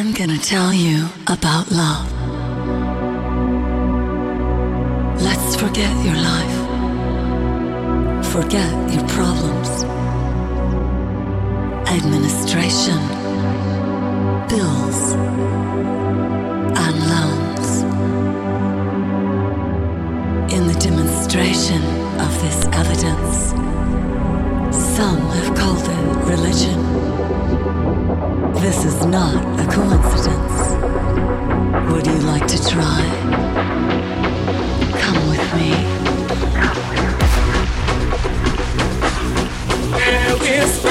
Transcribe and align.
I'm 0.00 0.12
gonna 0.12 0.38
tell 0.38 0.72
you 0.72 1.10
about 1.26 1.70
love. 1.70 2.10
Let's 5.20 5.56
forget 5.56 5.94
your 6.02 6.14
life, 6.14 6.58
forget 8.32 8.72
your 8.94 9.06
problems, 9.08 9.84
administration, 11.86 12.98
bills, 14.48 15.12
and 16.82 16.96
loans. 17.12 17.68
In 20.50 20.66
the 20.66 20.78
demonstration 20.80 21.82
of 22.18 22.32
this 22.40 22.64
evidence, 22.72 23.50
some 24.96 25.20
have 25.20 25.54
called 25.54 25.86
it 25.86 26.16
religion. 26.26 27.99
This 28.40 28.84
is 28.84 29.04
not 29.06 29.60
a 29.60 29.66
coincidence. 29.70 30.72
Would 31.90 32.06
you 32.06 32.18
like 32.26 32.46
to 32.46 32.58
try? 32.68 33.02
Come 35.00 35.28
with 35.28 35.54
me. 35.54 35.70
Now 39.90 40.89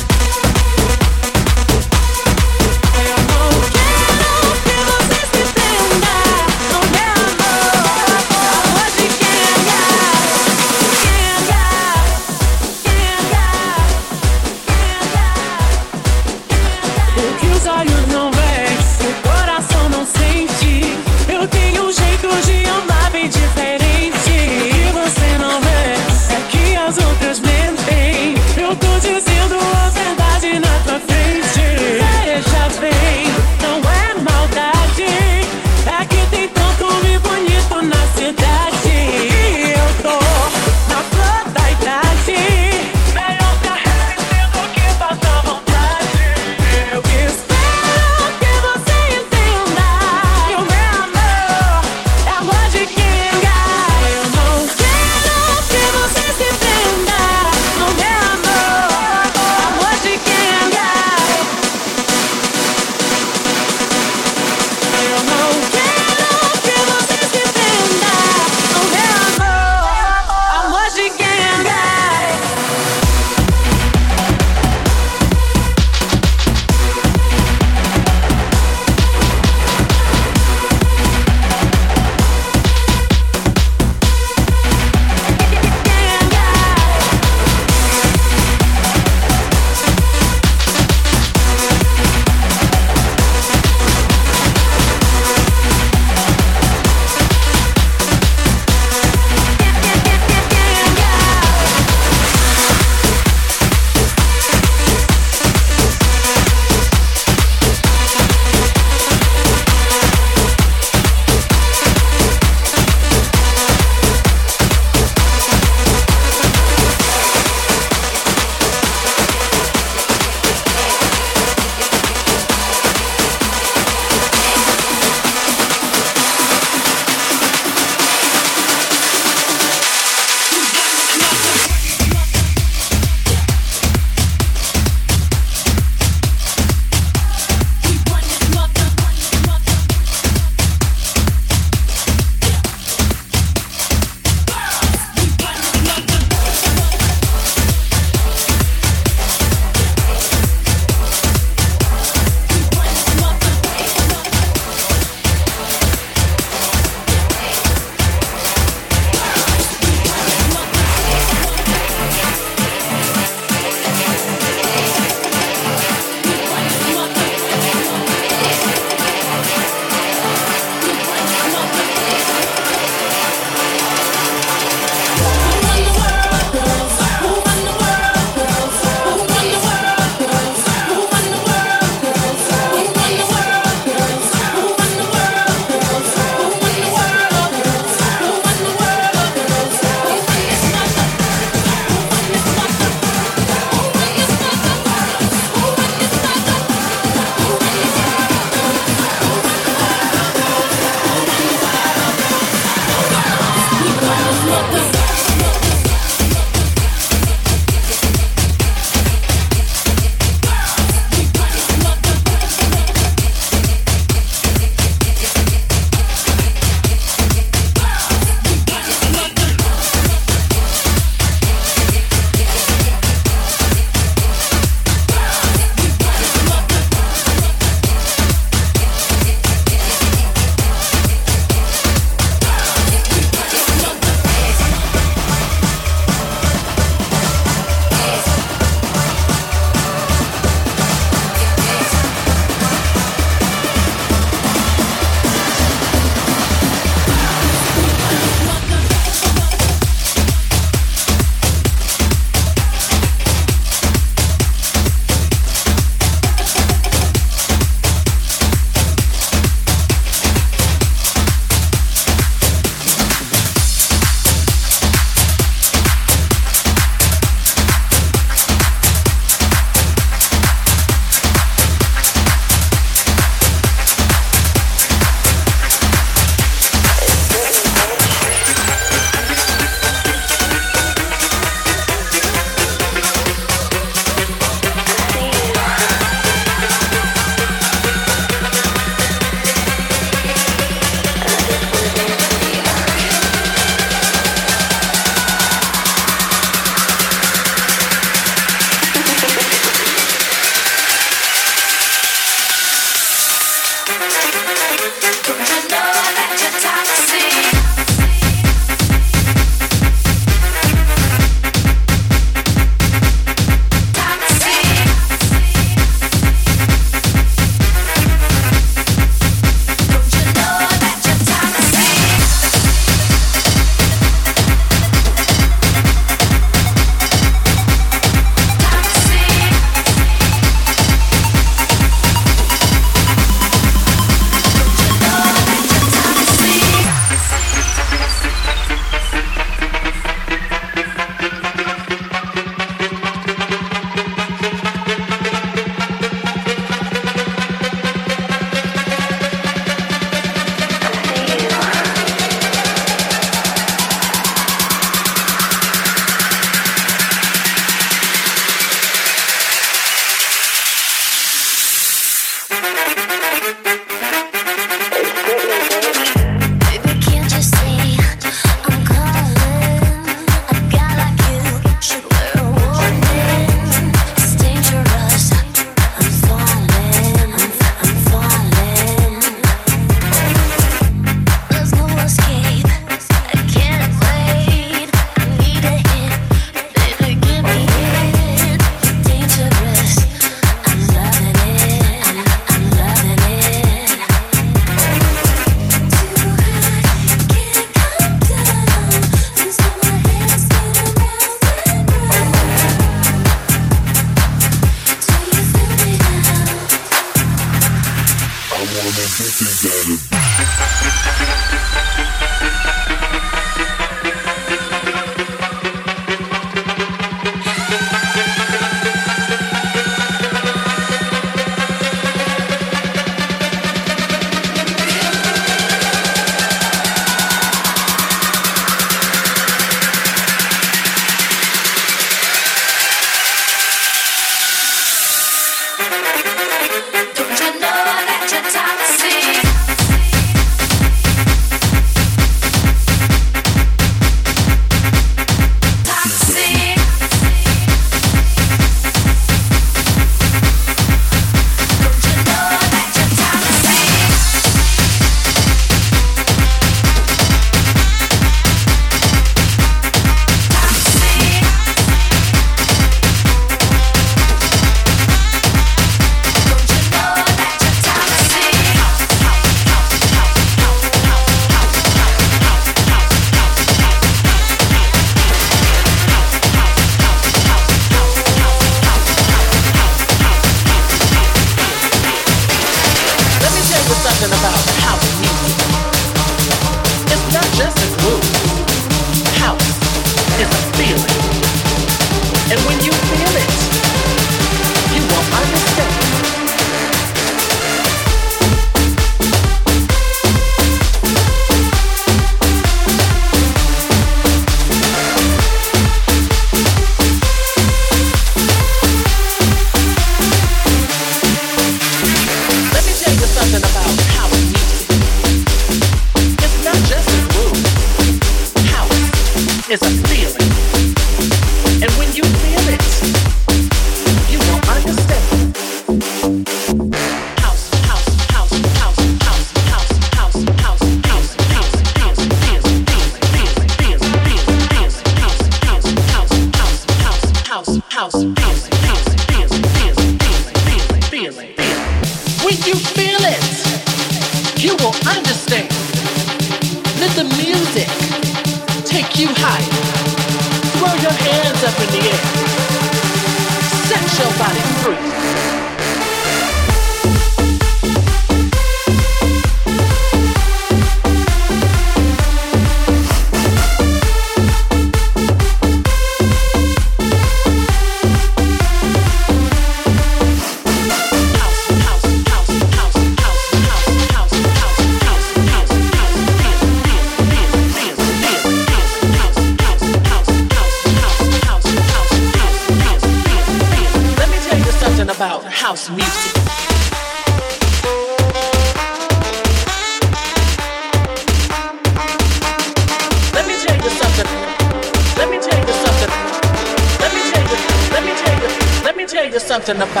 in 599.71 599.79
the. 599.79 600.00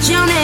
out 0.00 0.08
your 0.08 0.26
name. 0.26 0.39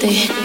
ты. 0.00 0.37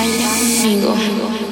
Baila 0.00 0.28
conmigo. 0.38 1.49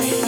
When 0.00 0.19